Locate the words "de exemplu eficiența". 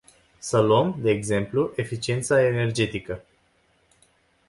1.01-2.43